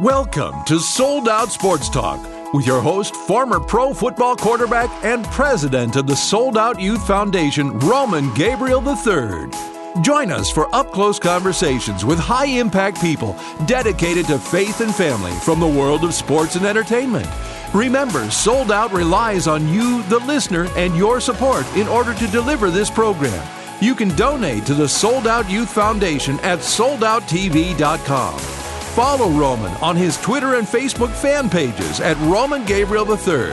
[0.00, 2.18] Welcome to Sold Out Sports Talk
[2.52, 7.78] with your host, former pro football quarterback and president of the Sold Out Youth Foundation,
[7.78, 9.48] Roman Gabriel III.
[10.02, 13.36] Join us for up close conversations with high impact people
[13.66, 17.28] dedicated to faith and family from the world of sports and entertainment.
[17.72, 22.68] Remember, Sold Out relies on you, the listener, and your support in order to deliver
[22.68, 23.46] this program.
[23.80, 28.63] You can donate to the Sold Out Youth Foundation at soldouttv.com.
[28.94, 33.50] Follow Roman on his Twitter and Facebook fan pages at Roman Gabriel III.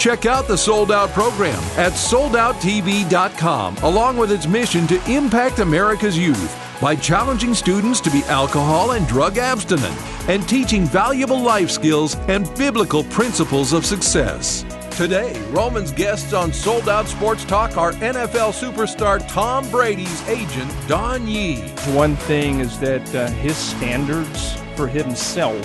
[0.00, 6.18] Check out the Sold Out program at soldouttv.com, along with its mission to impact America's
[6.18, 9.94] youth by challenging students to be alcohol and drug abstinent
[10.28, 14.64] and teaching valuable life skills and biblical principles of success.
[14.96, 21.28] Today, Roman's guests on Sold Out Sports Talk are NFL superstar Tom Brady's agent, Don
[21.28, 21.60] Yee.
[21.94, 25.58] One thing is that uh, his standards for himself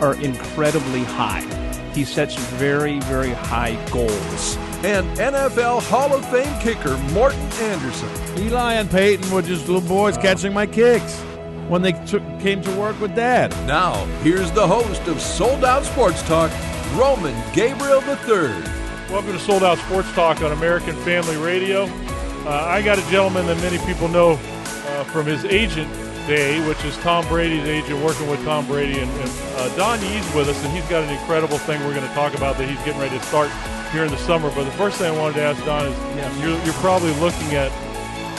[0.00, 1.42] are incredibly high.
[1.94, 4.56] He sets very, very high goals.
[4.84, 8.08] And NFL Hall of Fame kicker Morten Andersen.
[8.38, 11.20] Eli and Peyton were just little boys catching my kicks
[11.68, 13.50] when they took, came to work with Dad.
[13.66, 16.50] Now, here's the host of Sold Out Sports Talk,
[16.94, 18.52] Roman Gabriel III.
[19.10, 21.84] Welcome to Sold Out Sports Talk on American Family Radio.
[22.44, 25.88] Uh, I got a gentleman that many people know uh, from his agent
[26.26, 28.98] day, which is Tom Brady's agent, working with Tom Brady.
[28.98, 32.06] And, and uh, Don Yee's with us, and he's got an incredible thing we're going
[32.06, 33.50] to talk about that he's getting ready to start
[33.92, 34.50] here in the summer.
[34.54, 36.40] But the first thing I wanted to ask Don is yes.
[36.40, 37.70] you're, you're, probably looking at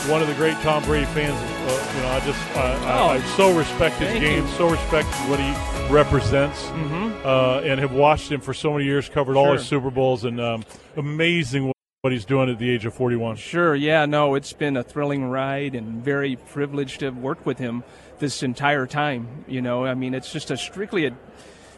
[0.09, 1.36] one of the great Tom Brady fans.
[1.36, 4.52] Uh, you know, I just I, oh, I, I so respect his game, you.
[4.53, 5.52] so respect what he
[5.94, 7.25] represents, mm-hmm.
[7.25, 9.47] uh, and have watched him for so many years, covered sure.
[9.47, 10.63] all his Super Bowls, and um,
[10.95, 11.74] amazing
[12.05, 13.35] what he's doing at the age of 41.
[13.37, 17.57] Sure, yeah, no, it's been a thrilling ride and very privileged to have worked with
[17.57, 17.83] him
[18.19, 19.43] this entire time.
[19.47, 21.17] You know, I mean, it's just a strictly a,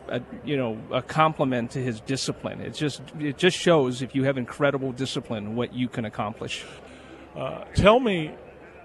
[0.10, 2.60] a you know a compliment to his discipline.
[2.60, 6.66] It just it just shows if you have incredible discipline what you can accomplish.
[7.34, 8.36] Uh, tell me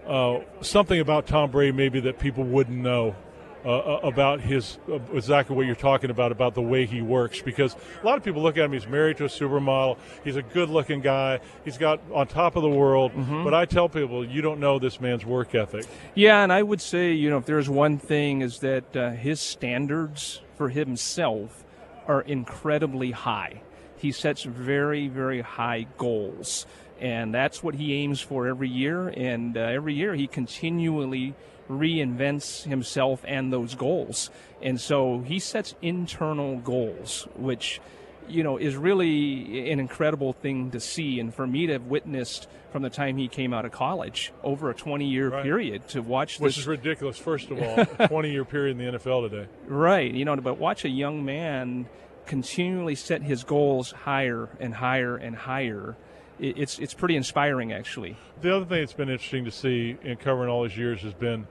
[0.06, 3.16] uh, something about Tom Brady, maybe that people wouldn't know
[3.64, 7.76] uh, about his uh, exactly what you're talking about about the way he works because
[8.02, 10.68] a lot of people look at him he's married to a supermodel he's a good
[10.68, 13.44] looking guy he's got on top of the world mm-hmm.
[13.44, 16.80] but i tell people you don't know this man's work ethic yeah and i would
[16.80, 21.64] say you know if there's one thing is that uh, his standards for himself
[22.06, 23.62] are incredibly high
[23.96, 26.66] he sets very very high goals
[26.98, 31.34] and that's what he aims for every year and uh, every year he continually
[31.72, 34.30] reinvents himself and those goals.
[34.60, 37.80] And so he sets internal goals, which
[38.28, 42.48] you know is really an incredible thing to see and for me to have witnessed
[42.70, 45.42] from the time he came out of college over a 20 year right.
[45.42, 46.62] period to watch which this.
[46.62, 50.36] is ridiculous first of all 20 year period in the NFL today right you know
[50.36, 51.86] but watch a young man
[52.26, 55.96] continually set his goals higher and higher and higher
[56.42, 58.16] it's it's pretty inspiring actually.
[58.40, 61.46] The other thing that's been interesting to see in covering all these years has been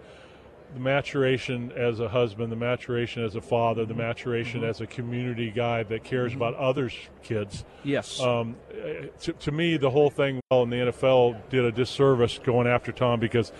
[0.74, 4.70] the maturation as a husband, the maturation as a father, the maturation mm-hmm.
[4.70, 6.42] as a community guy that cares mm-hmm.
[6.42, 6.94] about others'
[7.24, 7.66] kids.
[7.84, 8.22] Yes.
[8.22, 8.56] Um,
[9.22, 12.92] to, to, me, the whole thing well in the NFL did a disservice going after
[12.92, 13.52] Tom because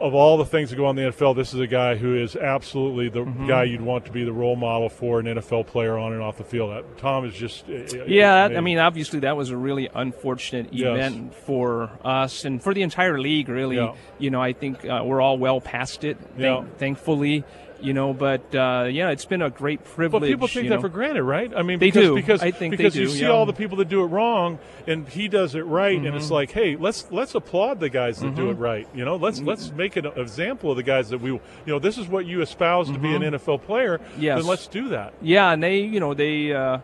[0.00, 2.16] of all the things that go on in the NFL, this is a guy who
[2.16, 3.46] is absolutely the mm-hmm.
[3.46, 6.36] guy you'd want to be the role model for an NFL player on and off
[6.36, 6.84] the field.
[6.96, 8.44] Tom is just yeah.
[8.44, 11.42] I mean, obviously that was a really unfortunate event yes.
[11.44, 13.48] for us and for the entire league.
[13.48, 13.94] Really, yeah.
[14.18, 16.18] you know, I think uh, we're all well past it.
[16.18, 16.64] Thank, yeah.
[16.78, 17.44] Thankfully,
[17.82, 18.12] you know.
[18.12, 20.22] But uh, yeah, it's been a great privilege.
[20.22, 20.80] But people take that know.
[20.80, 21.52] for granted, right?
[21.54, 22.14] I mean, they because, do.
[22.14, 23.28] because I think because you see yeah.
[23.28, 26.06] all the people that do it wrong, and he does it right, mm-hmm.
[26.06, 26.34] and it's mm-hmm.
[26.34, 28.36] like, hey, let's let's applaud the guys that mm-hmm.
[28.36, 28.62] do it mm-hmm.
[28.62, 28.88] right.
[28.94, 29.48] You know, let's mm-hmm.
[29.48, 32.42] let's make an example of the guys that we, you know, this is what you
[32.42, 33.20] espouse to be an.
[33.30, 34.00] NFL player.
[34.18, 34.38] Yes.
[34.38, 35.14] then let's do that.
[35.22, 36.78] Yeah, and they, you know, they, uh,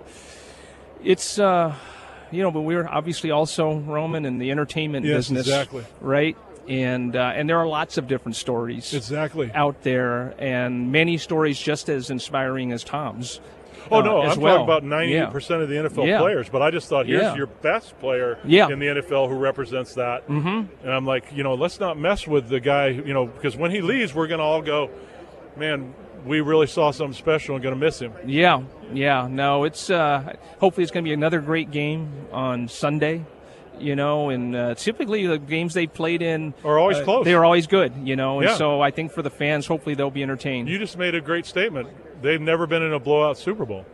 [1.03, 1.39] it's.
[1.39, 1.75] Uh,
[2.31, 5.85] you know, but we're obviously also Roman in the entertainment yes, business, exactly.
[6.01, 6.37] right?
[6.69, 11.59] And uh, and there are lots of different stories exactly out there, and many stories
[11.59, 13.41] just as inspiring as Tom's.
[13.91, 14.55] Oh no, uh, I'm well.
[14.55, 15.27] talking about 98 yeah.
[15.27, 16.19] percent of the NFL yeah.
[16.19, 16.49] players.
[16.49, 17.37] But I just thought here's yeah.
[17.37, 20.27] your best player in the NFL who represents that.
[20.29, 20.87] Mm-hmm.
[20.87, 22.89] And I'm like, you know, let's not mess with the guy.
[22.89, 24.91] You know, because when he leaves, we're going to all go,
[25.57, 25.95] man.
[26.25, 28.13] We really saw something special and going to miss him.
[28.27, 29.29] Yeah, yeah.
[29.31, 33.25] No, it's uh, hopefully it's going to be another great game on Sunday
[33.81, 37.25] you know, and uh, typically the games they played in are always uh, close.
[37.25, 38.57] They are always good, you know, and yeah.
[38.57, 40.69] so I think for the fans, hopefully they'll be entertained.
[40.69, 41.89] You just made a great statement.
[42.23, 43.85] They've never been in a blowout Super Bowl.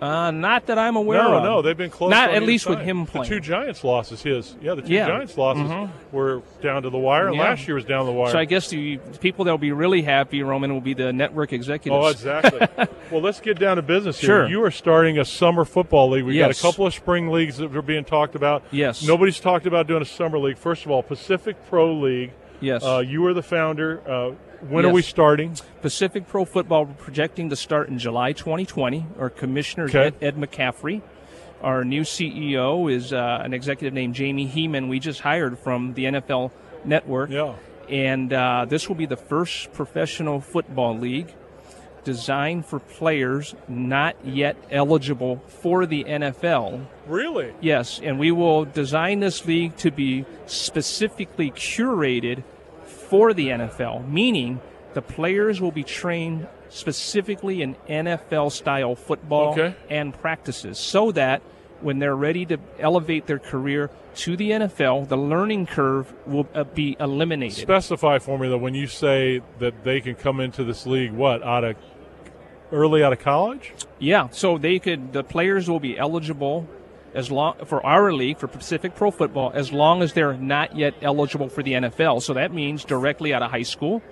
[0.00, 1.42] Uh, not that I'm aware no, of.
[1.42, 2.10] No, no, they've been close.
[2.10, 2.76] Not at least time.
[2.76, 3.28] with him playing.
[3.28, 5.06] The two Giants losses, his yeah, the two yeah.
[5.06, 6.16] Giants losses mm-hmm.
[6.16, 7.40] were down to the wire, yeah.
[7.40, 8.32] last year was down the wire.
[8.32, 12.04] So I guess the people that'll be really happy, Roman, will be the network executives.
[12.04, 12.86] Oh, exactly.
[13.10, 14.26] Well, let's get down to business here.
[14.26, 14.48] Sure.
[14.48, 16.24] You are starting a summer football league.
[16.24, 16.60] We've Yes.
[16.60, 18.64] got a couple of spring leagues that are being talked about.
[18.72, 19.04] Yes.
[19.04, 20.58] Nobody's talked about doing a summer league.
[20.58, 22.32] First of all, Pacific Pro League.
[22.60, 22.84] Yes.
[22.84, 24.00] Uh, you are the founder.
[24.08, 24.30] Uh,
[24.68, 25.56] when are we starting?
[25.82, 29.06] Pacific Pro Football, we're projecting to start in July 2020.
[29.18, 30.06] Our commissioner is Okay.
[30.06, 31.02] Ed, Ed McCaffrey.
[31.62, 34.88] Our new CEO is uh, an executive named Jamie Heeman.
[34.88, 36.50] We just hired from the NFL
[36.84, 37.30] Network.
[37.30, 37.54] Yeah.
[37.88, 41.32] And uh, this will be the first professional football league
[42.06, 46.86] designed for players not yet eligible for the NFL.
[47.08, 47.52] Really?
[47.60, 52.44] Yes, and we will design this league to be specifically curated
[52.84, 54.60] for the NFL, meaning
[54.94, 59.74] the players will be trained specifically in NFL style football Okay.
[59.90, 61.42] and practices so that
[61.80, 66.64] when they're ready to elevate their career to the NFL, the learning curve will uh,
[66.64, 67.56] be eliminated.
[67.58, 71.12] Specify for me though when you say that they can come into this league.
[71.12, 71.76] What out of
[72.72, 73.72] early out of college?
[73.98, 76.68] Yeah, so they could the players will be eligible
[77.14, 80.94] as long for our league for Pacific Pro Football as long as they're not yet
[81.02, 82.22] eligible for the NFL.
[82.22, 84.02] So that means directly out of high school,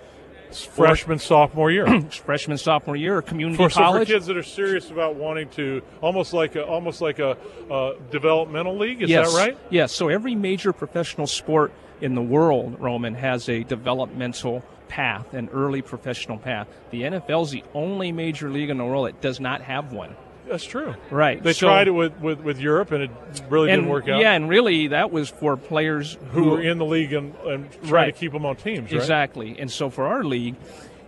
[0.54, 2.00] Freshman, sophomore year.
[2.10, 4.08] freshman, sophomore year, or community for, so for college.
[4.08, 7.36] kids that are serious about wanting to almost like a almost like a
[7.70, 9.02] uh, developmental league.
[9.02, 9.58] Is yes, that right?
[9.70, 9.92] Yes.
[9.92, 15.82] So every major professional sport in the world, Roman, has a developmental path, an early
[15.82, 16.68] professional path.
[16.90, 20.14] The NFL is the only major league in the world that does not have one.
[20.48, 20.94] That's true.
[21.10, 21.42] Right.
[21.42, 23.10] They So- tried it with, with, with Europe and it
[23.48, 24.20] really and didn't work out.
[24.20, 27.90] yeah, and really that was for players who were in the league and, and trying
[27.92, 28.14] Right.
[28.14, 29.00] to keep them on teams, right?
[29.00, 29.56] Exactly.
[29.58, 30.54] And so for our league,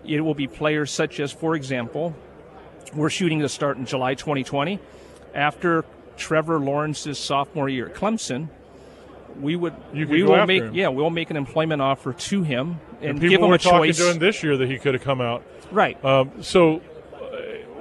[0.05, 2.13] it will be players such as, for example,
[2.95, 4.81] we're shooting to start in July 2020.
[5.35, 5.85] After
[6.17, 8.49] Trevor Lawrence's sophomore year at Clemson,
[9.41, 10.75] we would we will make him.
[10.75, 13.99] yeah we'll make an employment offer to him and, And give him were a choice.
[13.99, 15.43] him this year that he could have come out.
[15.71, 16.03] right.
[16.05, 16.77] Um, so,
[17.15, 17.27] uh,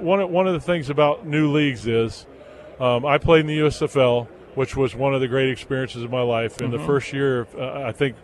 [0.00, 2.26] one of, one of the things about new leagues is
[2.78, 6.20] um, I played in the USFL, which was one of the great experiences of my
[6.22, 6.60] life.
[6.60, 6.76] In Mm-hmm.
[6.78, 8.16] the first year, uh, I think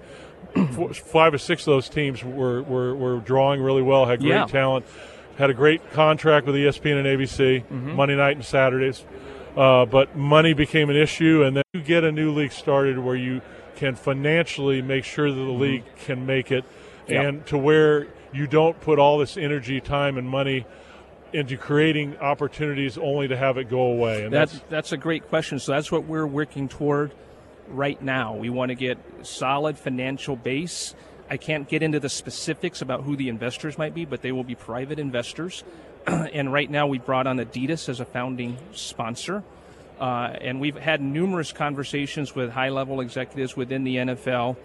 [0.72, 4.30] four, five or six of those teams were, were, were drawing really well, had great
[4.30, 4.44] Yeah.
[4.46, 4.84] talent,
[5.38, 7.92] had a great contract with ESPN and ABC, Mm-hmm.
[7.96, 9.02] Monday night and Saturdays.
[9.56, 13.16] Uh, but money became an issue, and then you get a new league started where
[13.16, 13.42] you
[13.76, 16.64] can financially make sure that the league can make it,
[17.08, 17.26] Mm-hmm.
[17.26, 20.66] And to where you don't put all this energy, time, and money
[21.32, 24.24] into creating opportunities only to have it go away.
[24.24, 25.58] And That's that's, that's a great question.
[25.58, 27.12] So that's what we're working toward
[27.68, 28.34] right now.
[28.36, 30.94] We want to get solid financial base.
[31.30, 34.44] I can't get into the specifics about who the investors might be, but they will
[34.44, 35.64] be private investors.
[36.06, 39.42] and right now, we brought on Adidas as a founding sponsor.
[40.00, 44.56] Uh, and we've had numerous conversations with high level executives within the NFL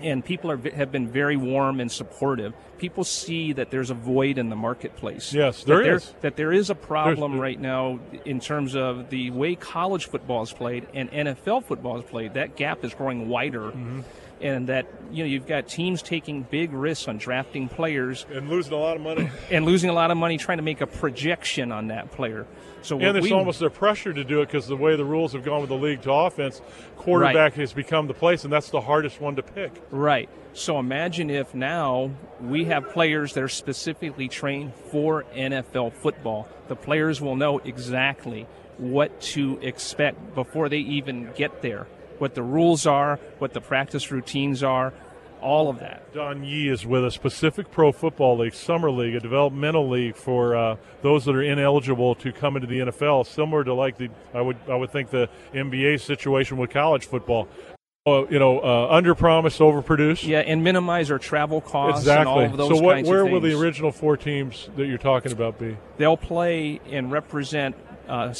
[0.00, 2.54] and people are, have been very warm and supportive.
[2.78, 5.34] People see that there's a void in the marketplace.
[5.34, 6.14] Yes, That there is.
[6.20, 10.42] That there is a problem There's- right now in terms of the way college football
[10.42, 12.34] is played and NFL football is played.
[12.34, 14.00] That gap is growing wider, Mm-hmm.
[14.40, 18.72] And that you know you've got teams taking big risks on drafting players and losing
[18.72, 19.30] a lot of money.
[19.50, 22.46] and losing a lot of money trying to make a projection on that player.
[22.82, 25.32] So and it's we, almost a pressure to do it because the way the rules
[25.34, 26.62] have gone with the league to offense,
[26.96, 29.72] quarterback has become the place, and that's the hardest one to pick.
[29.90, 30.28] Right.
[30.52, 32.10] So imagine if now
[32.40, 36.48] we have players that are specifically trained for NFL football.
[36.68, 38.46] The players will know exactly
[38.78, 41.86] what to expect before they even get there,
[42.20, 44.92] what the rules are, what the practice routines are,
[45.40, 46.12] all of that.
[46.12, 47.16] Don Yee is with us.
[47.16, 52.14] Pacific Pro Football League, Summer League, a developmental league for uh, those that are ineligible
[52.16, 55.28] to come into the NFL, similar to like the I would I would think the
[55.54, 57.48] NBA situation with college football.
[58.06, 60.24] Uh, you know, uh, under promise, over produce.
[60.24, 62.32] Yeah, and minimize our travel costs and Exactly.
[62.32, 65.58] all of those so, what, where will the original four teams that you're talking about
[65.58, 65.76] be?
[65.98, 67.76] They'll play and represent
[68.08, 68.32] uh,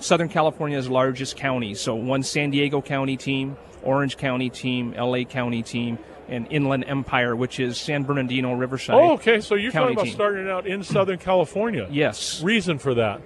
[0.00, 1.80] Southern California's largest counties.
[1.80, 5.98] So one San Diego County team, Orange County team, LA County team,
[6.28, 8.96] and Inland Empire, which is San Bernardino, Riverside.
[8.96, 9.40] Oh, okay.
[9.40, 10.14] So you're County talking about team.
[10.14, 11.88] starting out in Southern California.
[11.90, 12.42] Yes.
[12.42, 13.20] Reason for that?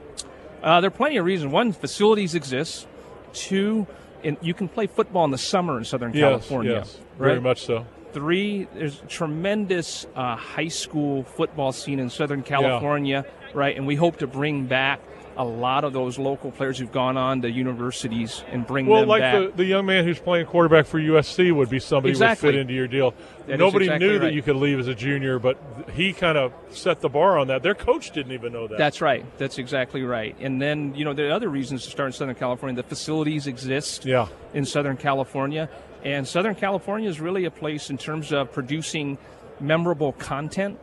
[0.63, 1.53] Uh, there are plenty of reasons.
[1.53, 2.87] One, facilities exist.
[3.33, 3.87] Two,
[4.23, 6.73] in, you can play football in the summer in Southern Yes, California.
[6.73, 7.87] yes, very much so.
[8.13, 13.25] Three, there's a tremendous uh, high school football scene in Southern California,
[13.55, 13.75] right?
[13.77, 15.01] And we hope to bring back
[15.37, 19.09] a lot of those local players who've gone on to universities and bring Well, them
[19.09, 19.35] like back.
[19.53, 22.55] the, the young man who's playing quarterback for USC would be somebody who would fit
[22.55, 23.15] into your deal.
[23.47, 25.59] That Nobody exactly knew that you could leave as a junior, but
[25.95, 27.63] he kind of set the bar on that.
[27.63, 28.77] Their coach didn't even know that.
[28.79, 29.25] That's right.
[29.39, 30.37] That's exactly right.
[30.41, 32.77] And then, you know, there are other reasons to start in Southern California.
[32.83, 34.27] The facilities exist Yeah.
[34.53, 35.69] in Southern California.
[36.05, 39.19] And Southern California is really a place in terms of producing
[39.61, 40.79] memorable content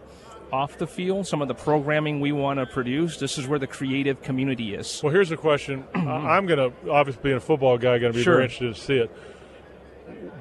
[0.51, 3.17] off the field, some of the programming we want to produce.
[3.17, 5.01] This is where the creative community is.
[5.03, 5.83] Well, here's a question.
[5.93, 8.35] I'm going to, obviously, being a football guy, going to be Sure.
[8.35, 9.11] very interested to see it.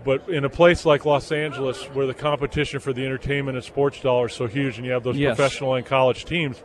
[0.04, 4.00] But in a place like Los Angeles, where the competition for the entertainment and sports
[4.00, 5.36] dollars is so huge, and you have those Yes.
[5.36, 6.58] professional and college teams,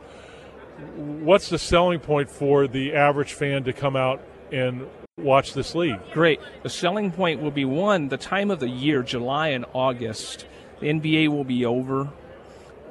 [0.95, 4.21] what's the selling point for the average fan to come out
[4.51, 4.85] and
[5.17, 5.99] watch this league?
[6.13, 6.39] Great.
[6.61, 10.45] The selling point will be one, the time of the year, July and August.
[10.79, 12.09] The NBA will be over,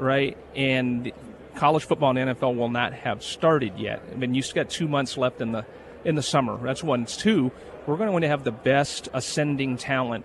[0.01, 0.37] right?
[0.57, 1.13] And
[1.57, 4.03] college football and NFL will not have started yet.
[4.11, 5.65] I mean, you've got two months left in the
[6.05, 6.57] in the summer.
[6.63, 7.03] That's one.
[7.03, 7.53] It's two.
[7.87, 10.25] We're going to have the best ascending talent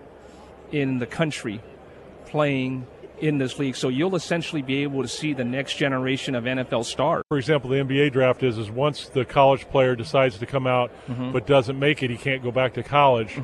[0.72, 1.62] in the country
[2.27, 2.88] playing
[3.20, 3.75] in this league.
[3.75, 7.24] So you'll essentially be able to see the next generation of NFL stars.
[7.29, 10.91] For example, the NBA draft is is once the college player decides to come out
[11.08, 11.32] Mm-hmm.
[11.32, 13.38] but doesn't make it, he can't go back to college.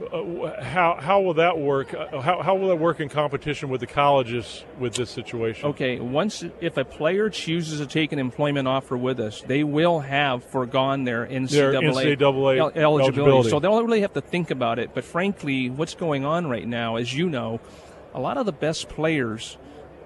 [0.00, 1.92] Uh, how how will that work?
[1.92, 5.70] Uh, How how will that work in competition with the colleges with this situation?
[5.70, 10.00] Okay, once if a player chooses to take an employment offer with us, they will
[10.00, 12.80] have foregone their Their NCAA, NCAA el- eligibility.
[12.80, 13.50] eligibility.
[13.50, 14.90] So they'll really have to think about it.
[14.94, 17.58] But frankly, what's going on right now, as you know,
[18.14, 19.56] a lot of the best players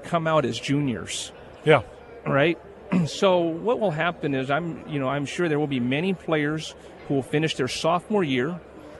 [0.04, 1.32] come out as juniors,
[1.64, 1.82] Yeah.
[2.26, 2.58] right?
[3.06, 6.75] so what will happen is I'm, you know, I'm sure there will be many players
[7.08, 8.58] who will finish their sophomore year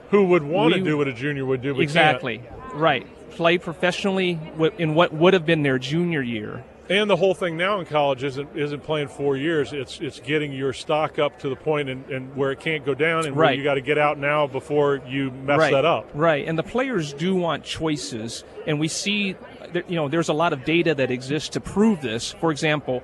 [0.09, 1.79] Who would want to do what a junior would do?
[1.79, 2.41] Exactly
[2.73, 4.39] right, play professionally
[4.77, 6.63] in what would have been their junior year.
[6.89, 9.71] And the whole thing now in college isn't isn't playing four years.
[9.71, 12.93] It's it's getting your stock up to the point and, and where it can't go
[12.93, 13.57] down, and where Right.
[13.57, 16.09] you got to get out now before you mess right, that up.
[16.13, 19.37] Right, and the players do want choices, and we see,
[19.71, 22.33] that, you know, there's a lot of data that exists to prove this.
[22.33, 23.01] For example,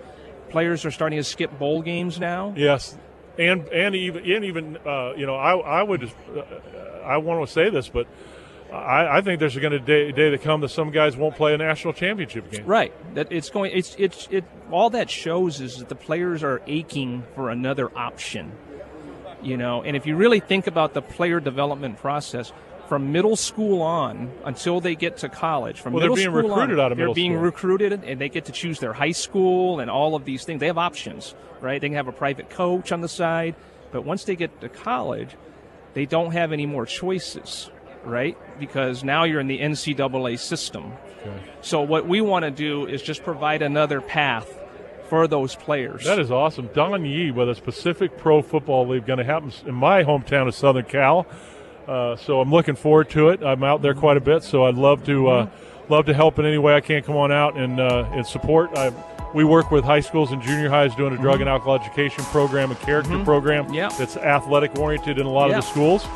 [0.49, 2.53] players are starting to skip bowl games now.
[2.57, 2.97] Yes,
[3.37, 6.41] and and even and even uh, you know I I would uh,
[7.05, 8.07] I want to say this, but
[8.71, 11.53] I, I think there's going to day, day to come that some guys won't play
[11.53, 12.65] a national championship game.
[12.65, 13.71] Right, that it's going.
[13.73, 14.45] It's it's it.
[14.71, 18.51] All that shows is that the players are aching for another option.
[19.41, 22.51] You know, and if you really think about the player development process.
[22.89, 26.49] From middle school on until they get to college, from Well, they're middle being school
[26.49, 27.43] recruited on, out of they're being school.
[27.43, 30.59] recruited, and they get to choose their high school and all of these things.
[30.59, 31.79] They have options, right?
[31.79, 33.53] They can have a private coach on the side,
[33.91, 35.35] but once they get to college,
[35.93, 37.69] they don't have any more choices,
[38.03, 38.35] right?
[38.59, 40.93] Because now you're in the NCAA system.
[41.61, 44.51] So what we want to do is just provide another path
[45.09, 46.05] for those players.
[46.05, 46.69] That is awesome.
[46.73, 50.55] Don Yee with a Pacific Pro Football League going to happen in my hometown of
[50.55, 51.27] Southern Cal.
[51.89, 53.41] Uh, so I'm looking forward to it.
[53.41, 55.49] I'm out there quite a bit, so I'd love to uh,
[55.89, 57.01] love to help in any way I can.
[57.01, 58.77] Come on out and uh, and support.
[58.77, 58.93] I,
[59.33, 62.71] we work with high schools and junior highs doing a drug and alcohol education program,
[62.71, 63.89] a character program Yeah.
[63.89, 65.57] that's athletic oriented in a lot Yeah.
[65.59, 66.07] of the schools.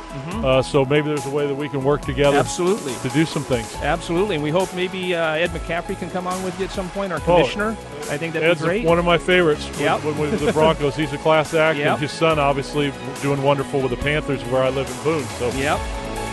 [0.44, 2.94] Uh, so maybe there's a way that we can work together Absolutely.
[3.04, 3.76] to do some things.
[3.84, 4.36] Absolutely.
[4.36, 7.12] And we hope maybe uh, Ed McCaffrey can come on with you at some point,
[7.14, 7.76] our Oh, commissioner.
[8.10, 8.86] I think that'd Ed's be great.
[8.86, 10.04] one of my favorites Yep.
[10.04, 10.96] with, with the Broncos.
[10.96, 11.88] He's a class act, Yep.
[11.88, 12.92] and his son obviously
[13.22, 15.26] doing wonderful with the Panthers, where I live in Boone.
[15.40, 15.80] So, Yep.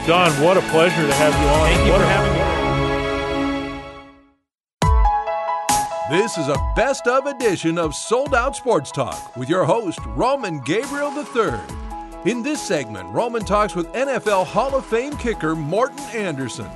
[0.07, 1.69] Don, what a pleasure to have you on.
[1.69, 2.50] Thank you What for having me.
[6.11, 10.59] This is a best of edition of Sold Out Sports Talk with your host, Roman
[10.59, 11.61] Gabriel III.
[12.25, 16.69] In this segment, Roman talks with NFL Hall of Fame kicker Morten Andersen.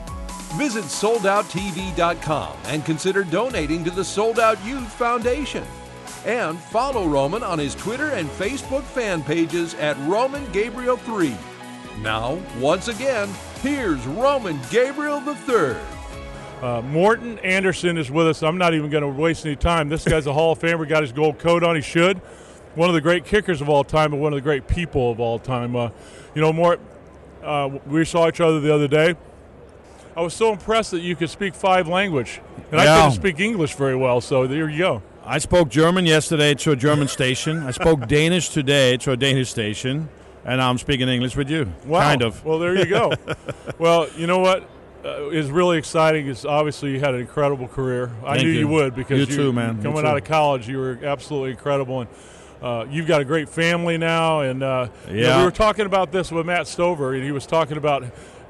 [0.57, 5.65] Visit soldouttv.com and consider donating to the Sold Out Youth Foundation.
[6.25, 11.35] And follow Roman on his Twitter and Facebook fan pages at Roman Gabriel 3.
[12.03, 13.29] Now, once again,
[13.63, 15.94] here's Roman Gabriel III.
[16.65, 18.43] Uh, Morten Andersen is with us.
[18.43, 19.91] I'm not even going to waste any time.
[19.91, 20.89] This guy's a Hall of Famer.
[20.89, 21.77] Got his gold coat on.
[21.77, 22.17] He should.
[22.75, 25.21] One of the great kickers of all time, but one of the great people of
[25.21, 25.77] all time.
[25.77, 25.91] Uh,
[26.35, 26.81] you know, Mort,
[27.43, 29.15] uh, we saw each other the other day.
[30.17, 32.41] I was so impressed that you could speak five language,
[32.73, 32.97] and I Yeah.
[32.97, 34.23] couldn't speak English very well.
[34.23, 35.03] So there you go.
[35.23, 37.63] I spoke German yesterday to a German station.
[37.63, 40.09] I spoke Danish today to a Danish station,
[40.47, 41.71] and I'm speaking English with you.
[41.85, 42.01] Wow.
[42.01, 42.43] Kind of.
[42.43, 43.13] Well, there you go.
[43.79, 44.65] well, you know what
[45.05, 48.11] uh, is really exciting is obviously you had an incredible career.
[48.25, 48.59] I Thank knew you.
[48.61, 48.69] you.
[48.69, 49.77] would because You too, man.
[49.77, 50.09] You Coming too.
[50.09, 52.11] out of college, you were absolutely incredible, and
[52.63, 54.41] uh, you've got a great family now.
[54.41, 55.39] And uh, you know, Yeah.
[55.39, 58.05] we were talking about this with Matt Stover, and he was talking about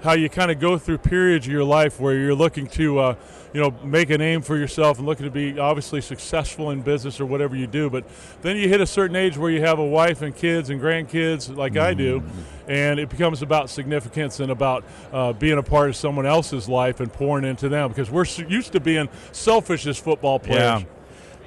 [0.05, 2.99] how you kind of go through periods of your life where you're looking to.
[2.99, 3.15] Uh,
[3.55, 7.21] you know, make a name for yourself and looking to be obviously successful in business
[7.21, 7.89] or whatever you do.
[7.89, 8.05] But
[8.43, 11.57] then you hit a certain age where you have a wife and kids and grandkids,
[11.57, 12.21] like I do,
[12.67, 14.83] and it becomes about significance and about
[15.13, 18.73] uh, being a part of someone else's life and pouring into them because we're used
[18.73, 20.83] to being selfish as football players.
[20.83, 20.89] Yeah.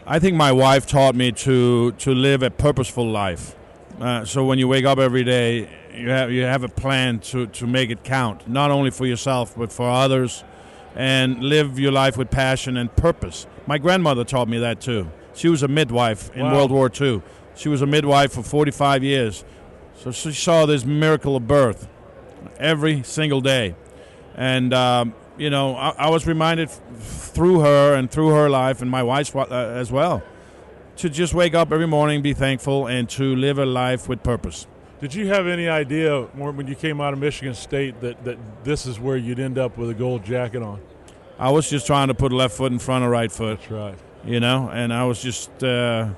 [0.06, 3.54] I think my wife taught me to to live a purposeful life.
[4.00, 7.48] Uh, so when you wake up every day, you have you have a plan to
[7.48, 10.44] to make it count, not only for yourself but for others,
[10.96, 13.48] and live your life with passion and purpose.
[13.66, 15.12] My grandmother taught me that too.
[15.34, 16.54] She was a midwife in Wow.
[16.56, 17.22] World War II.
[17.56, 19.44] She was a midwife for 45 years.
[19.96, 21.88] So she saw this miracle of birth
[22.60, 23.76] every single day.
[24.36, 26.78] And, um, you know, I, I was reminded f-
[27.34, 30.24] through her and through her life and my wife's uh, as well
[30.98, 34.66] to just wake up every morning, be thankful, and to live a life with purpose.
[35.00, 38.38] Did you have any idea when when you came out of Michigan State that, that
[38.64, 40.82] this is where you'd end up with a gold jacket on?
[41.38, 43.60] I was just trying to put left foot in front of right foot.
[43.60, 43.96] That's right.
[44.26, 46.10] you know, and I was just uh,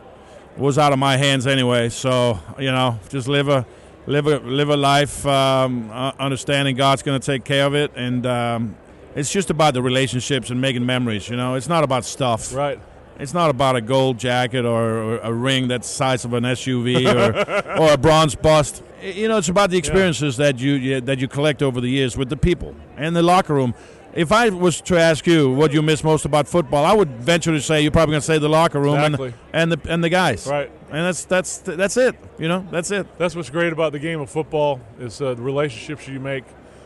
[0.55, 1.89] was out of my hands anyway.
[1.89, 3.65] So you know, just live a
[4.07, 7.91] live a live a life, um, uh, understanding God's going to take care of it,
[7.97, 8.77] and um,
[9.13, 11.27] it's just about the relationships and making memories.
[11.27, 12.53] You know, it's not about stuff.
[12.53, 12.79] Right.
[13.19, 17.05] It's not about a gold jacket or, a ring that's the size of an SUV
[17.05, 18.81] or, or a bronze bust.
[19.03, 22.17] You know, it's about the experiences that you, you that you collect over the years
[22.17, 23.73] with the people and the locker room.
[24.13, 27.51] If I was to ask you what you miss most about football, I would venture
[27.51, 29.33] to say you're probably going to say the locker room Exactly.
[29.53, 30.47] and, and the and the guys.
[30.47, 30.71] Right.
[30.89, 32.15] And that's that's that's it.
[32.39, 33.05] You know, that's it.
[33.17, 36.45] That's what's great about the game of football is uh, the relationships you make.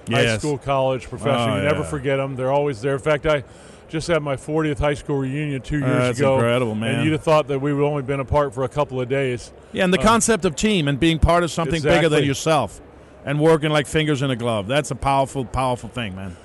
[0.09, 1.55] High school, college, professional.
[1.55, 2.35] Oh, you never forget them.
[2.35, 2.93] They're always there.
[2.93, 3.45] In fact, I
[3.93, 6.33] just had my 40th high school reunion two years that's ago.
[6.33, 6.95] incredible, man.
[6.95, 9.53] And you'd have thought that we would only been apart for a couple of days.
[9.71, 12.81] Yeah, and the uh, concept of team and being part of something bigger than yourself
[13.23, 14.65] and working like fingers in a glove.
[14.65, 16.35] That's a powerful, powerful thing, man.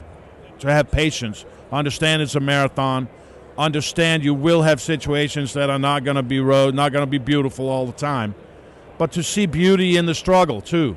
[0.58, 3.08] To have patience, understand it's a marathon,
[3.56, 7.10] understand you will have situations that are not going to be road, not going to
[7.10, 8.34] be beautiful all the time,
[8.98, 10.96] but to see beauty in the struggle too,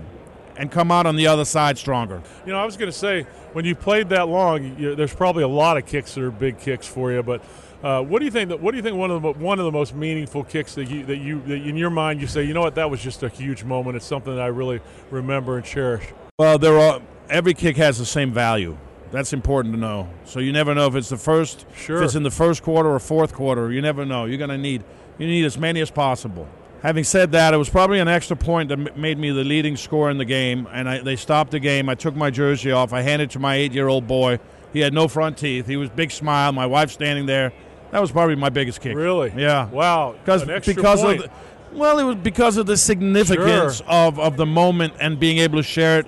[0.62, 2.22] and come out on the other side stronger.
[2.46, 5.42] You know, I was going to say when you played that long, you, there's probably
[5.42, 7.24] a lot of kicks that are big kicks for you.
[7.24, 7.44] But
[7.84, 8.50] uh, what do you think?
[8.50, 10.88] That, what do you think one of the one of the most meaningful kicks that
[10.88, 13.24] you that you that in your mind you say, you know what, that was just
[13.24, 13.96] a huge moment.
[13.98, 16.06] It's something that I really remember and cherish.
[16.38, 18.78] Well, there are every kick has the same value.
[19.12, 20.10] That's important to know.
[20.26, 21.98] So you never know if it's the first, Sure.
[21.98, 23.70] if it's in the first quarter or fourth quarter.
[23.72, 24.26] You never know.
[24.26, 24.84] You're going to need
[25.18, 26.48] you need as many as possible.
[26.82, 30.10] Having said that, it was probably an extra point that made me the leading scorer
[30.10, 31.88] in the game, and I, they stopped the game.
[31.90, 32.92] I took my jersey off.
[32.92, 34.40] I handed it to my eight-year-old boy.
[34.74, 35.68] He had no front teeth.
[35.68, 36.52] He was big smile.
[36.54, 37.54] My wife standing there.
[37.92, 38.96] That was probably my biggest kick.
[38.96, 39.32] Really?
[39.36, 39.70] Yeah.
[39.70, 40.16] Wow.
[40.24, 41.20] Because because point.
[41.26, 41.26] of
[41.72, 43.86] the, well, it was because of the significance Sure.
[43.88, 46.08] of, of the moment and being able to share it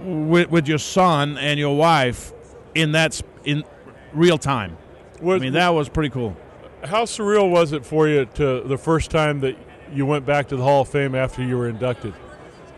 [0.00, 2.32] with, with your son and your wife
[2.74, 3.64] in that in
[4.12, 4.76] real time.
[5.22, 6.36] Was- I mean, that was pretty cool.
[6.84, 9.56] how surreal was it for you to the first time that
[9.92, 12.14] you went back to the Hall of Fame after you were inducted?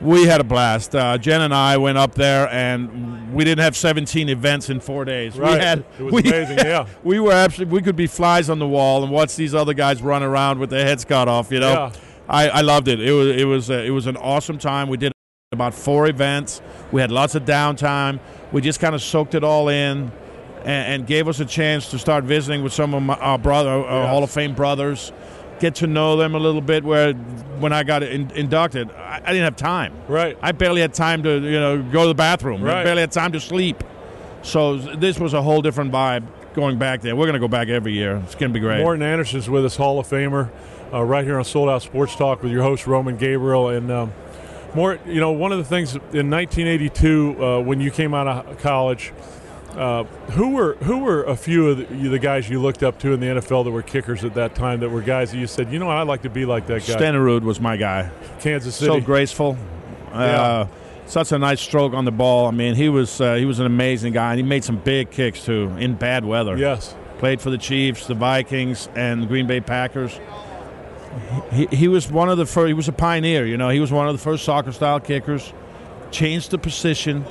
[0.01, 0.95] We had a blast.
[0.95, 5.05] Uh, Jen and I went up there, and we didn't have 17 events in four
[5.05, 5.37] days.
[5.39, 5.59] Right.
[5.59, 6.87] We had It was we amazing, yeah.
[7.05, 10.01] we were absolutely we could be flies on the wall and watch these other guys
[10.01, 11.53] run around with their heads cut off.
[11.53, 11.93] You know, Yeah.
[12.31, 13.01] I, I loved it.
[13.01, 14.89] It was it was uh, it was an awesome time.
[14.89, 15.13] We did
[15.53, 16.63] about four events.
[16.93, 18.21] We had lots of downtime.
[18.53, 20.11] We just kind of soaked it all in,
[20.61, 23.69] and, and gave us a chance to start visiting with some of my, our brother,
[23.69, 24.09] our Yes.
[24.11, 25.13] Hall of Fame brothers.
[25.61, 26.83] Get to know them a little bit.
[26.85, 29.93] Where when I got in, inducted, I, I didn't have time.
[30.09, 30.37] Right.
[30.43, 32.63] I barely had time to you know go to the bathroom.
[32.65, 32.85] I Right.
[32.85, 33.85] barely had time to sleep.
[34.43, 37.15] So this was a whole different vibe going back there.
[37.15, 38.17] We're going to go back every year.
[38.25, 38.81] It's going to be great.
[38.81, 40.49] Morten Andersen's with us, Hall of Famer,
[40.93, 43.69] uh, right here on Sold Out Sports Talk with your host Roman Gabriel.
[43.69, 44.13] And um,
[44.75, 48.59] more, you know, one of the things in 1982 uh, when you came out of
[48.61, 49.13] college,
[49.81, 53.13] uh, who were who were a few of the, the guys you looked up to
[53.13, 54.81] in the NFL that were kickers at that time?
[54.81, 56.87] That were guys that you said, you know, what, I'd like to be like that
[56.87, 56.95] guy.
[56.95, 58.11] Stenerud was my guy.
[58.41, 58.93] Kansas City.
[58.93, 59.57] So graceful.
[60.13, 60.19] Yeah.
[60.19, 60.69] Uh,
[61.07, 62.47] such a nice stroke on the ball.
[62.47, 65.11] I mean, he was uh, he was an amazing guy, and he made some big
[65.11, 66.59] kicks too in bad weather.
[66.59, 66.95] Yes.
[67.19, 70.21] Played for the Chiefs, the Vikings, and the Green Bay Packers.
[71.53, 72.69] He, he was one of the first.
[72.69, 73.47] He was a pioneer.
[73.47, 75.55] You know, he was one of the first soccer style kickers.
[76.11, 77.25] Changed the position,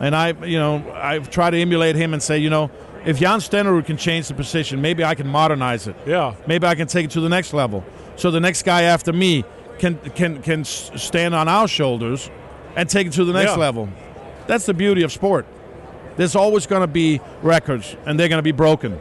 [0.00, 2.70] and I, you know, I've tried to emulate him and say, you know,
[3.04, 6.34] if Jan Stenerud can change the position, maybe I can modernize it Yeah.
[6.46, 7.84] maybe I can take it to the next level.
[8.16, 9.44] So the next guy after me
[9.78, 12.30] can can can stand on our shoulders
[12.74, 13.58] and take it to the next Yeah.
[13.58, 13.88] level.
[14.46, 15.44] That's the beauty of sport.
[16.16, 18.98] There's always going to be records, and they're going to be broken,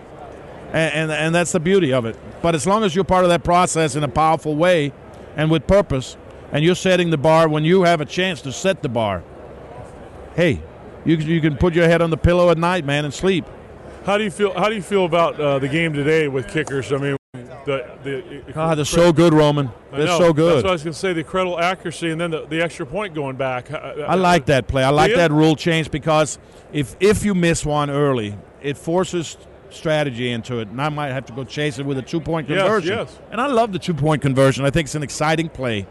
[0.73, 2.17] and, and and that's the beauty of it.
[2.41, 4.91] But as long as you're part of that process in a powerful way
[5.37, 6.17] and with purpose,
[6.51, 9.23] and you're setting the bar when you have a chance to set the bar,
[10.35, 10.59] hey,
[11.05, 13.45] you can- you can put your head on the pillow at night, man, and sleep.
[14.05, 14.53] How do you feel?
[14.53, 16.91] How do you feel about uh, the game today with kickers?
[16.91, 17.17] I mean,
[17.65, 19.69] the the God, they're so good, Roman.
[19.91, 20.19] I They're know.
[20.19, 21.13] so That's what I was going to say.
[21.13, 23.71] The incredible accuracy, and then the, the extra point going back.
[23.71, 24.83] I like that play.
[24.83, 25.17] I like you?
[25.17, 26.37] that rule change because
[26.71, 29.37] if if you miss one early, it forces
[29.71, 32.47] strategy into it, and I might have to go chase it with a two point
[32.47, 32.95] conversion.
[32.97, 33.19] Yes, yes.
[33.31, 34.65] And I love the two point conversion.
[34.65, 35.87] I think it's an exciting play,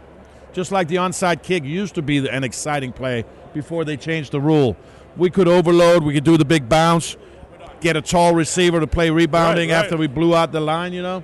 [0.53, 4.39] just like the onside kick used to be an exciting play before they changed the
[4.39, 4.77] rule.
[5.17, 6.03] We could overload.
[6.03, 7.15] We could do the big bounce,
[7.79, 9.83] get a tall receiver to play rebounding Right, right.
[9.85, 10.93] after we blew out the line.
[10.93, 11.23] You know,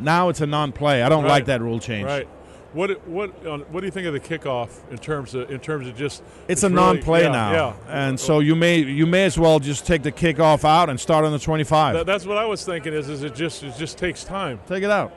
[0.00, 1.02] now it's a non-play.
[1.02, 1.30] I don't Right.
[1.30, 2.06] like that rule change.
[2.06, 2.28] Right.
[2.72, 5.86] What what um, what do you think of the kickoff in terms of in terms
[5.86, 7.72] of just It's a really- non-play yeah, now, Yeah.
[7.88, 11.24] and so you may you may as well just take the kickoff out and start
[11.24, 11.94] on the 25.
[11.94, 12.92] That- that's what I was thinking.
[12.92, 14.58] Is is it just it just takes time.
[14.66, 15.12] take it out.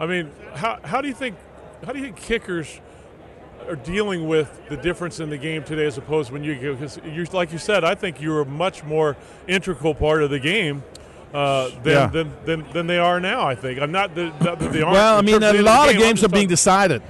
[0.00, 1.36] I mean, how how do you think
[1.86, 2.80] how do you think kickers
[3.68, 6.98] are dealing with the difference in the game today as opposed to when you because
[7.04, 9.16] you like you said, I think you're a much more
[9.48, 10.82] integral part of the game.
[11.34, 12.06] Uh, than, Yeah.
[12.06, 13.46] than, than, than they are now.
[13.46, 14.94] I think I'm not that, not that they aren't.
[14.94, 17.02] Well, I mean, a lot of game, games are being decided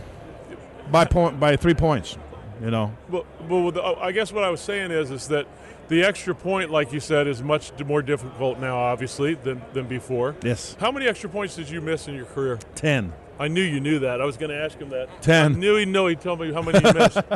[0.91, 2.17] by point by three points.
[2.63, 5.47] You know, Well, well the, I guess what I was saying is, is that
[5.89, 10.35] the extra point, like you said, is much more difficult now, obviously, than, than before.
[10.43, 12.59] yes, How many extra points did you miss in your career?
[12.75, 13.13] ten.
[13.39, 14.21] I knew you knew that.
[14.21, 15.23] I was going to ask him that.
[15.23, 15.55] Ten.
[15.55, 16.07] I knew he'd know.
[16.07, 17.19] He'd tell me how many you missed.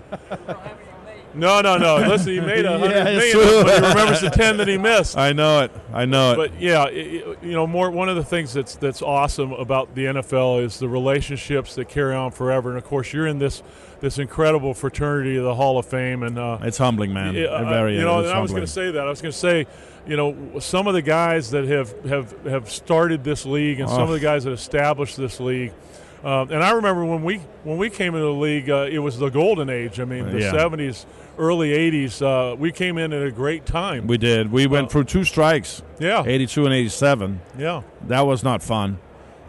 [1.35, 1.97] no, no, no.
[2.09, 3.63] Listen, he made a hundred Yeah, million, true.
[3.65, 5.17] but he remembers the ten that he missed.
[5.17, 5.71] I know it.
[5.93, 6.37] I know it.
[6.37, 6.91] But yeah, i i
[7.43, 10.89] you know, more one of the things that's that's awesome about the NFL is the
[10.89, 12.71] relationships that carry on forever.
[12.71, 13.63] And of course, you're in this
[14.01, 17.37] this incredible fraternity of the Hall of Fame, and uh, it's humbling, man.
[17.37, 19.07] It uh, very you know, is and I was going to say that.
[19.07, 19.67] I was going to say,
[20.07, 24.01] you know, some of the guys that have, have, have started this league and some
[24.03, 24.13] of Oh.
[24.15, 25.73] the guys that established this league.
[26.25, 29.19] Um, and I remember when we when we came into the league, uh, it was
[29.19, 29.99] the golden age.
[30.01, 30.53] I mean, the Yeah.
[30.53, 31.07] '70s,
[31.39, 32.21] early '80s.
[32.21, 34.07] Uh, we came in at a great time.
[34.07, 34.53] We did.
[34.53, 37.41] We went Uh, through two strikes, yeah, 82 and 87.
[37.59, 37.81] yeah.
[38.07, 38.99] That was not fun.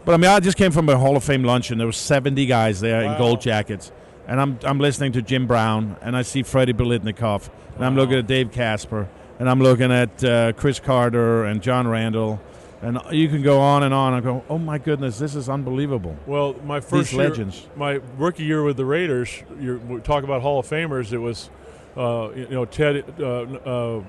[0.06, 1.76] But I mean, I just came from a Hall of Fame luncheon.
[1.78, 3.12] There was 70 guys there Wow.
[3.12, 3.92] in gold jackets,
[4.26, 8.16] and I'm I'm listening to Jim Brown, and I see Freddie Biletnikoff, and I'm looking
[8.16, 9.08] at Dave Casper,
[9.38, 12.40] and I'm looking at uh, Cris Carter and John Randle,
[12.82, 14.12] and you can go on and on.
[14.12, 16.16] I go, oh my goodness, this is unbelievable.
[16.26, 17.66] Well, my first These year, legends.
[17.76, 21.12] my rookie year with the Raiders, you're, we talk about Hall of Famers.
[21.12, 21.48] It was,
[21.96, 24.02] uh, you know, Ted, uh, uh,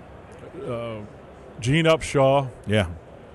[0.68, 1.00] uh,
[1.60, 2.50] Gene Upshaw.
[2.68, 2.88] Yeah.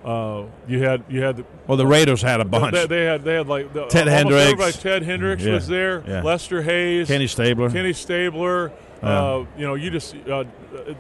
[0.05, 2.73] Uh, you had you had the, Well, the Raiders had a bunch.
[2.73, 4.77] They, they had they had like the, Ted Hendricks.
[4.79, 5.55] Ted Hendricks Yeah.
[5.55, 6.05] was there.
[6.07, 6.23] Yeah.
[6.23, 8.73] Lester Hayes, Kenny Stabler, Kenny Stabler.
[9.03, 10.45] Uh, you know, you just uh,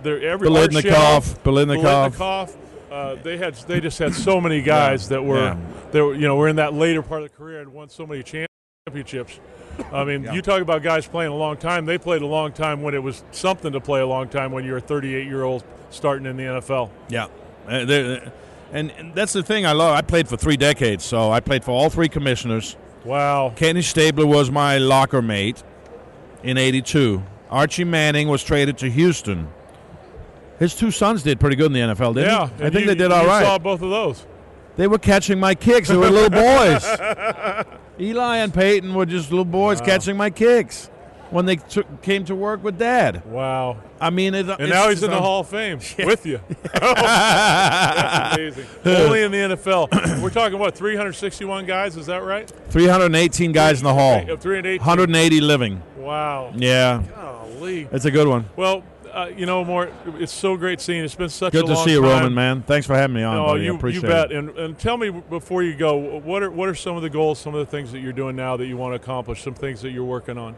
[0.03, 2.11] there every Biletnikoff, Art Shell, Biletnikoff.
[2.12, 2.57] Biletnikoff.
[2.90, 5.57] Uh, they had they just had so many guys that were Yeah.
[5.92, 8.07] that were you know were in that later part of the career and won so
[8.07, 9.40] many championships.
[9.92, 10.33] I mean, Yeah.
[10.33, 11.85] you talk about guys playing a long time.
[11.85, 14.64] They played a long time when it was something to play a long time when
[14.64, 16.90] you're a 38 year old starting in the NFL.
[17.09, 17.27] Yeah,
[17.68, 18.20] Uh,
[18.72, 19.94] and, and that's the thing I love.
[19.96, 22.77] I played for three decades, so I played for all three commissioners.
[23.05, 23.53] Wow.
[23.57, 25.62] Kenny Stabler was my locker mate
[26.42, 27.22] in '82.
[27.51, 29.48] Archie Manning was traded to Houston.
[30.59, 32.66] His two sons did pretty good in the NFL, didn't Yeah, they?
[32.66, 33.44] I think you- they did all you right.
[33.44, 34.27] Saw both of those.
[34.77, 35.88] They were catching my kicks.
[35.88, 36.85] They were little boys.
[38.01, 40.88] Eli and Peyton were just little boys catching my kicks
[41.31, 43.25] when they took, came to work with Dad.
[43.27, 43.79] Wow.
[44.01, 46.40] I mean, it, And now he's in the Hall of Fame with you.
[46.75, 48.66] That's amazing.
[48.85, 50.21] Only in the NFL.
[50.23, 51.97] We're talking what 361 guys.
[51.97, 52.49] Is that right?
[52.71, 54.79] 318 guys in the hall, Uh, 308.
[54.81, 55.83] 180 living.
[55.97, 56.53] Wow.
[56.57, 57.88] Yeah, Golly.
[57.90, 58.47] it's a good one.
[58.57, 58.83] Well,
[59.18, 59.90] uh, you know, more.
[60.18, 60.98] It's so great seeing.
[60.98, 61.04] you.
[61.04, 62.11] It's been such a Good a to see you, time.
[62.11, 62.62] Roman, man.
[62.62, 63.37] Thanks for having me on.
[63.37, 63.62] No, buddy.
[63.62, 64.33] I you, appreciate you bet.
[64.33, 67.38] And, and tell me before you go, what are what are some of the goals,
[67.38, 69.83] some of the things that you're doing now that you want to accomplish, some things
[69.83, 70.57] that you're working on?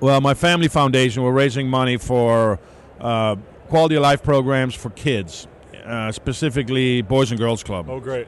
[0.00, 2.58] Well, my family foundation, we're raising money for
[3.00, 3.36] uh,
[3.68, 5.46] quality of life programs for kids,
[5.84, 7.88] uh, specifically Boys and Girls Club.
[7.88, 8.26] Oh, great.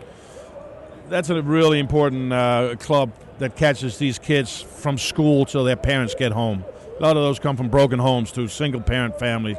[1.09, 6.15] That's a really important uh, club that catches these kids from school till their parents
[6.15, 6.65] get home.
[6.99, 9.57] A lot of those come from broken homes to single parent families.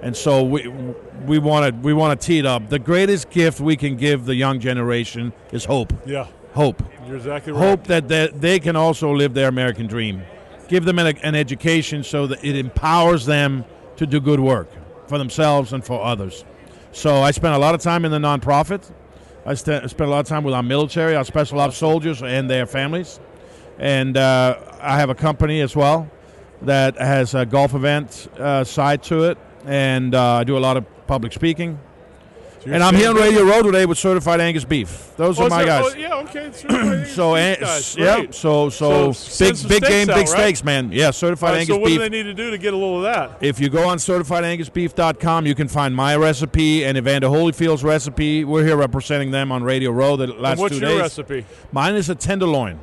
[0.00, 0.68] And so we
[1.24, 2.68] we want to we want to tee it up.
[2.68, 5.94] The greatest gift we can give the young generation is hope.
[6.04, 6.82] Yeah, Hope.
[7.06, 7.68] you're exactly right.
[7.68, 10.22] hope that they, they can also live their American dream.
[10.68, 13.64] Give them an, an education so that it empowers them
[13.96, 14.68] to do good work
[15.08, 16.44] for themselves and for others.
[16.92, 18.90] So I spent a lot of time in the nonprofit.
[19.46, 22.48] I st- spent a lot of time with our military, our special ops soldiers, and
[22.48, 23.20] their families.
[23.78, 26.10] And uh, I have a company as well
[26.62, 30.76] that has a golf event uh, side to it, and uh, I do a lot
[30.76, 31.78] of public speaking.
[32.64, 35.10] So And I'm here on Radio Row today with Certified Angus Beef.
[35.18, 35.84] Those Oh, are my guys.
[35.94, 37.04] oh, yeah, okay.
[37.14, 38.34] So, an- guys, yeah, great.
[38.34, 40.40] so so, So big big game, out, big right?
[40.44, 40.90] steaks, man.
[40.90, 41.74] Yeah, certified right, Angus beef.
[41.76, 41.96] so what beef.
[41.98, 43.36] do they need to do to get a little of that?
[43.42, 48.44] if you go on certifiedangusbeef.com, you can find my recipe and Evander Holyfield's recipe.
[48.44, 51.00] We're here representing them on Radio Row the last and what's two your days.
[51.02, 51.44] recipe?
[51.72, 52.80] Mine is a tenderloin,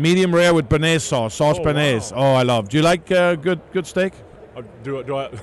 [0.00, 2.12] medium rare with béarnaise sauce, sauce Oh, béarnaise.
[2.14, 2.32] wow.
[2.32, 2.68] Oh, I love.
[2.68, 4.12] Do you like uh, good good steak?
[4.56, 5.30] Uh, do, do I?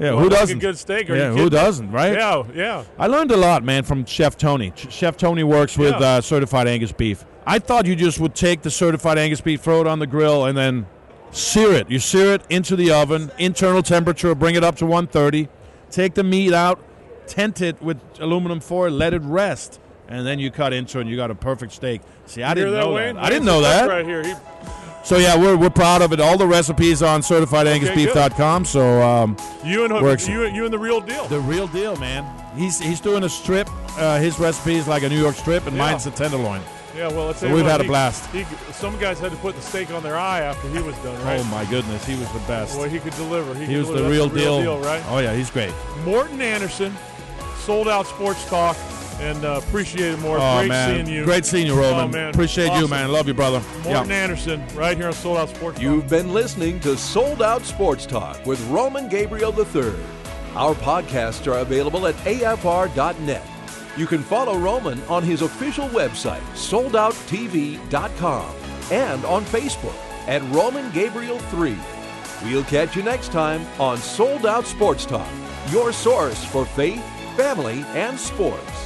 [0.00, 0.58] Yeah, who I doesn't?
[0.58, 1.08] A good steak?
[1.08, 2.12] Yeah, who doesn't, right?
[2.12, 2.84] Yeah, yeah.
[3.00, 4.70] I learned a lot, man, from Chef Tony.
[4.70, 6.06] Ch- Chef Tony works with Yeah.
[6.06, 7.24] uh, certified Angus beef.
[7.44, 10.44] I thought you just would take the certified Angus beef, throw it on the grill,
[10.44, 10.86] and then
[11.32, 11.90] sear it.
[11.90, 15.48] You sear it into the oven, internal temperature, bring it up to 130,
[15.90, 16.78] take the meat out,
[17.26, 21.10] tent it with aluminum foil, let it rest, and then you cut into it and
[21.10, 22.00] you got a perfect steak.
[22.26, 23.16] See, I didn't that, know that.
[23.16, 23.82] I didn't know the that.
[23.82, 24.22] cook Right here.
[24.24, 24.34] He,
[25.04, 26.20] So yeah, we're, we're proud of it.
[26.20, 28.64] All the recipes on certifiedangusbeef.com.
[28.64, 30.28] So um, you and Works.
[30.28, 31.26] you, you and the real deal.
[31.28, 32.24] the real deal, man.
[32.56, 33.68] He's he's doing a strip.
[33.98, 35.82] Uh, his recipe is like a New York strip, and Yeah.
[35.90, 36.60] mine's a tenderloin.
[36.96, 38.28] yeah, well, let's So we've what, had a blast.
[38.30, 41.20] He, some guys had to put the steak on their eye after he was done,
[41.24, 41.40] right?
[41.40, 42.76] Oh my goodness, he was the best.
[42.76, 43.54] Boy, he could deliver.
[43.54, 44.10] He, he could was the deliver.
[44.10, 44.80] real, That's deal.
[44.80, 45.02] right?
[45.08, 45.72] Oh yeah, he's great.
[46.04, 46.92] Morten Andersen,
[47.58, 48.76] sold out sports talk,
[49.20, 50.38] and uh, appreciate it more.
[50.38, 51.24] Oh Great man, seeing you.
[51.24, 52.04] great seeing you, Roman.
[52.04, 52.30] Oh, man.
[52.30, 53.10] Appreciate you, man.
[53.12, 53.60] Love you, brother.
[53.84, 54.16] Morten Yeah.
[54.16, 55.82] Andersen, right here on Sold Out Sports Talk.
[55.82, 59.92] You've been listening to Sold Out Sports Talk with Roman Gabriel III.
[60.54, 63.42] Our podcasts are available at afr.net.
[63.96, 68.54] You can follow Roman on his official website, soldouttv.com,
[68.92, 69.96] and on Facebook
[70.28, 71.76] at Roman Gabriel 3.
[72.44, 75.28] We'll catch you next time on Sold Out Sports Talk,
[75.70, 77.02] your source for faith,
[77.36, 78.77] family, and sports.